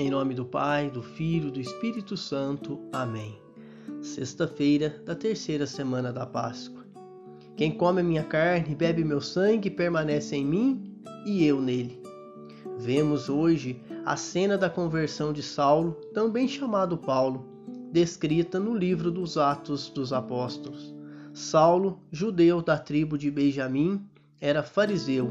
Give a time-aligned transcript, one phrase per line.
[0.00, 2.80] Em nome do Pai, do Filho, do Espírito Santo.
[2.90, 3.38] Amém.
[4.00, 6.86] Sexta-feira da terceira semana da Páscoa.
[7.54, 12.00] Quem come a minha carne e bebe meu sangue permanece em mim e eu nele.
[12.78, 17.46] Vemos hoje a cena da conversão de Saulo, também chamado Paulo,
[17.92, 20.94] descrita no livro dos Atos dos Apóstolos.
[21.34, 24.02] Saulo, judeu da tribo de Benjamim,
[24.40, 25.30] era fariseu,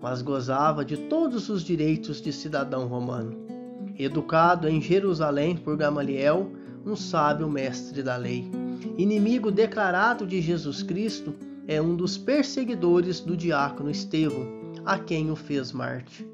[0.00, 3.55] mas gozava de todos os direitos de cidadão romano.
[3.98, 6.50] Educado em Jerusalém por Gamaliel,
[6.84, 8.50] um sábio mestre da lei.
[8.98, 11.34] Inimigo declarado de Jesus Cristo,
[11.66, 14.46] é um dos perseguidores do diácono Estevão,
[14.84, 16.28] a quem o fez Marte.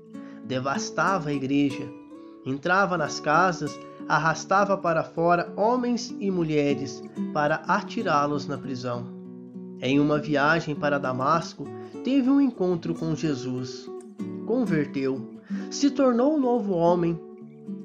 [0.45, 1.88] Devastava a igreja,
[2.45, 7.02] entrava nas casas, arrastava para fora homens e mulheres
[7.33, 9.06] para atirá-los na prisão.
[9.80, 11.66] Em uma viagem para Damasco,
[12.05, 13.91] teve um encontro com Jesus.
[14.47, 15.30] Converteu,
[15.70, 17.19] se tornou um novo homem,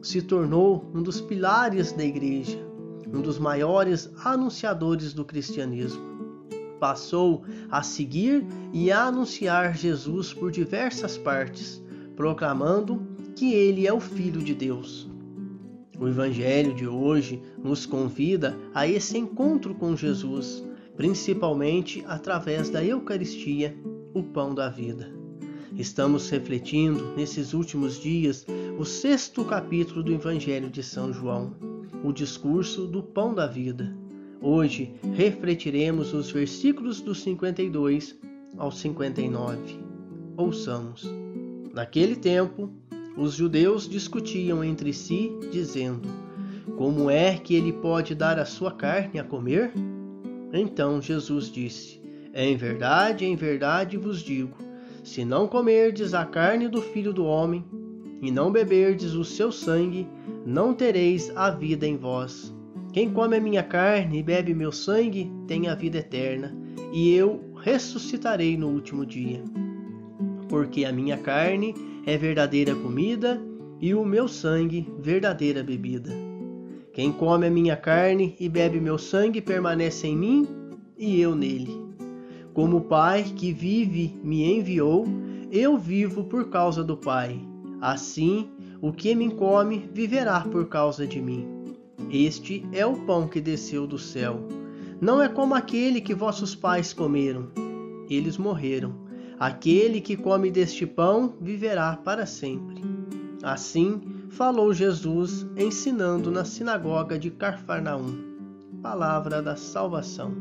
[0.02, 2.58] se tornou um dos pilares da igreja,
[3.14, 6.02] um dos maiores anunciadores do cristianismo.
[6.80, 11.81] Passou a seguir e a anunciar Jesus por diversas partes,
[12.16, 13.02] proclamando
[13.36, 15.09] que ele é o Filho de Deus.
[16.00, 20.64] O Evangelho de hoje nos convida a esse encontro com Jesus,
[20.95, 23.75] principalmente através da Eucaristia,
[24.14, 25.17] o pão da vida.
[25.78, 28.47] Estamos refletindo nesses últimos dias
[28.80, 31.53] o sexto capítulo do Evangelho de São João,
[32.03, 33.95] o discurso do pão da vida.
[34.42, 38.17] Hoje refletiremos os versículos do 52
[38.58, 39.80] ao 59.
[40.36, 41.08] Ouçamos.
[41.72, 42.72] Naquele tempo,
[43.16, 46.09] os judeus discutiam entre si, dizendo:
[46.75, 49.72] Como é que ele pode dar a sua carne a comer?
[50.52, 52.02] Então Jesus disse:
[52.34, 54.67] Em verdade, em verdade vos digo:
[55.08, 57.63] se não comerdes a carne do filho do homem
[58.22, 60.05] e não beberdes o seu sangue,
[60.45, 62.53] não tereis a vida em vós.
[62.91, 66.53] Quem come a minha carne e bebe meu sangue tem a vida eterna,
[66.91, 69.41] e eu ressuscitarei no último dia.
[70.50, 71.73] Porque a minha carne
[72.06, 73.41] é verdadeira comida
[73.79, 76.12] e o meu sangue verdadeira bebida.
[76.91, 80.47] Quem come a minha carne e bebe meu sangue permanece em mim
[80.97, 81.87] e eu nele.
[82.57, 85.06] Como o Pai que vive me enviou,
[85.51, 87.40] eu vivo por causa do Pai.
[87.79, 88.50] Assim,
[88.81, 91.46] o que me come viverá por causa de mim.
[92.12, 94.40] Este é o pão que desceu do céu.
[95.00, 97.50] Não é como aquele que vossos pais comeram.
[98.09, 99.06] Eles morreram
[99.40, 102.84] Aquele que come deste pão viverá para sempre.
[103.44, 104.01] Assim
[104.31, 108.17] falou Jesus, ensinando na sinagoga de Carfarnaum.
[108.81, 110.34] Palavra da salvação.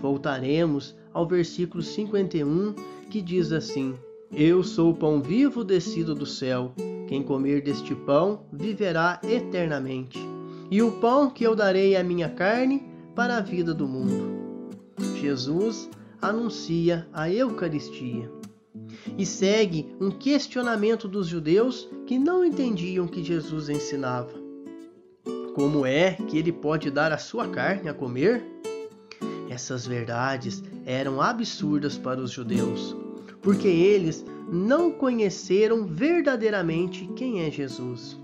[0.00, 2.74] Voltaremos ao versículo 51,
[3.10, 3.92] que diz assim:
[4.30, 6.72] Eu sou o pão vivo descido do céu.
[7.08, 10.16] Quem comer deste pão viverá eternamente.
[10.70, 12.86] E o pão que eu darei é a minha carne
[13.16, 14.38] para a vida do mundo.
[15.20, 15.90] Jesus
[16.22, 18.30] anuncia a Eucaristia
[19.16, 24.34] e segue um questionamento dos judeus que não entendiam que Jesus ensinava.
[25.52, 28.44] Como é que ele pode dar a sua carne a comer?
[29.48, 32.96] Essas verdades eram absurdas para os judeus,
[33.42, 38.18] porque eles não conheceram verdadeiramente quem é Jesus.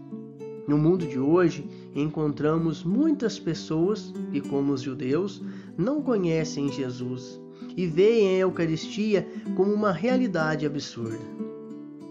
[0.67, 5.43] No mundo de hoje, encontramos muitas pessoas que, como os judeus,
[5.77, 7.39] não conhecem Jesus
[7.77, 11.21] e veem a Eucaristia como uma realidade absurda.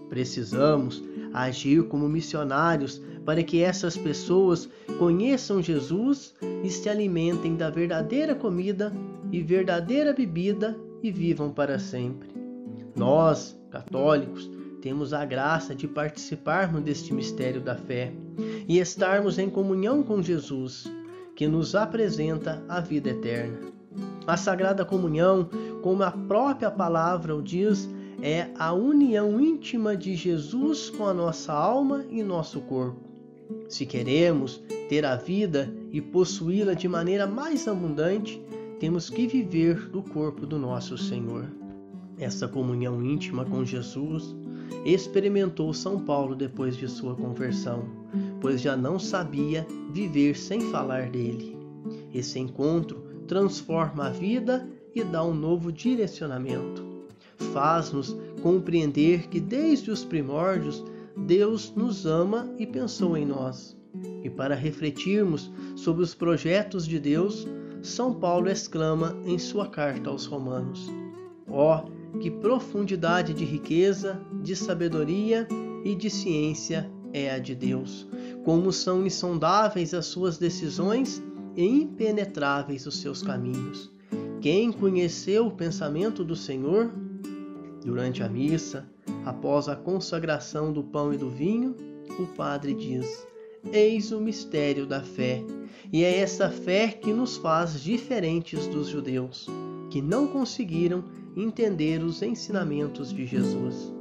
[0.08, 4.68] Precisamos agir como missionários para que essas pessoas
[5.00, 6.32] conheçam Jesus
[6.62, 8.92] e se alimentem da verdadeira comida
[9.34, 12.28] e verdadeira bebida e vivam para sempre.
[12.94, 14.48] Nós, católicos,
[14.80, 18.12] temos a graça de participarmos deste mistério da fé
[18.68, 20.84] e estarmos em comunhão com Jesus,
[21.34, 23.58] que nos apresenta a vida eterna.
[24.24, 25.48] A Sagrada Comunhão,
[25.82, 27.90] como a própria palavra o diz,
[28.22, 33.00] é a união íntima de Jesus com a nossa alma e nosso corpo.
[33.68, 38.40] Se queremos ter a vida e possuí-la de maneira mais abundante,
[38.84, 41.50] temos que viver do corpo do nosso Senhor.
[42.18, 44.36] Essa comunhão íntima com Jesus
[44.84, 47.88] experimentou São Paulo depois de sua conversão,
[48.42, 51.56] pois já não sabia viver sem falar dele.
[52.12, 56.84] Esse encontro transforma a vida e dá um novo direcionamento.
[57.54, 60.84] Faz-nos compreender que desde os primórdios
[61.16, 63.74] Deus nos ama e pensou em nós.
[64.22, 67.48] E para refletirmos sobre os projetos de Deus,
[67.84, 70.90] São Paulo exclama em sua carta aos Romanos:
[71.48, 75.46] Ó, oh, que profundidade de riqueza, de sabedoria
[75.84, 78.08] e de ciência é a de Deus!
[78.44, 81.22] como são insondáveis as suas decisões
[81.56, 83.90] e impenetráveis os seus caminhos.
[84.40, 86.92] Quem conheceu o pensamento do Senhor?
[87.82, 88.86] Durante a missa,
[89.24, 91.74] após a consagração do pão e do vinho,
[92.18, 93.26] o padre diz:
[93.72, 95.42] Eis o mistério da fé.
[95.92, 99.46] E é essa fé que nos faz diferentes dos judeus,
[99.90, 101.04] que não conseguiram
[101.36, 103.92] entender os ensinamentos de Jesus.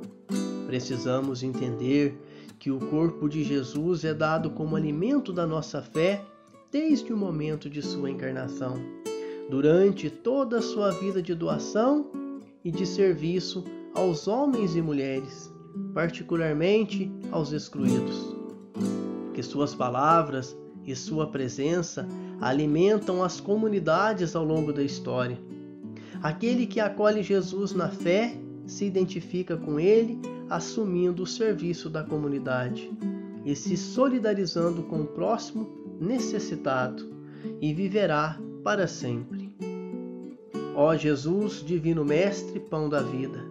[0.67, 2.17] Precisamos entender
[2.59, 6.23] que o corpo de Jesus é dado como alimento da nossa fé
[6.71, 8.79] desde o momento de sua encarnação,
[9.49, 12.07] durante toda a sua vida de doação
[12.63, 15.53] e de serviço aos homens e mulheres,
[15.93, 18.35] particularmente aos excluídos.
[19.33, 22.07] Que suas palavras e sua presença
[22.41, 25.37] alimentam as comunidades ao longo da história.
[26.21, 28.35] Aquele que acolhe Jesus na fé
[28.65, 30.19] se identifica com ele,
[30.49, 32.91] assumindo o serviço da comunidade
[33.45, 35.69] e se solidarizando com o próximo
[35.99, 37.13] necessitado
[37.61, 39.53] e viverá para sempre.
[40.75, 43.45] Ó Jesus, Divino Mestre, Pão da Vida,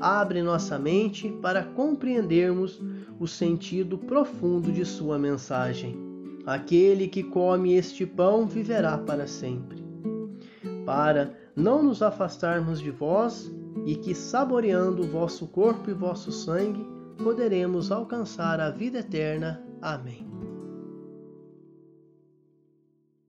[0.00, 2.80] abre nossa mente para compreendermos
[3.20, 6.13] o sentido profundo de Sua mensagem.
[6.46, 9.82] Aquele que come este pão viverá para sempre.
[10.84, 13.50] Para não nos afastarmos de vós
[13.86, 16.86] e que, saboreando vosso corpo e vosso sangue,
[17.22, 19.64] poderemos alcançar a vida eterna.
[19.80, 20.33] Amém.